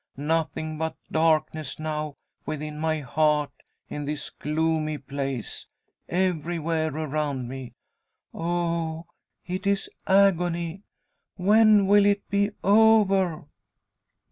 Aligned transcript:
Nothing 0.17 0.79
but 0.79 0.95
darkness 1.11 1.77
now; 1.77 2.15
within 2.47 2.79
my 2.79 3.01
heart, 3.01 3.51
in 3.87 4.05
this 4.05 4.31
gloomy 4.31 4.97
place, 4.97 5.67
everywhere 6.09 6.91
around 6.91 7.47
me! 7.47 7.75
Oh, 8.33 9.05
it 9.45 9.67
is 9.67 9.91
agony! 10.07 10.81
When 11.35 11.85
will 11.85 12.07
it 12.07 12.27
be 12.31 12.49
over?" 12.63 13.43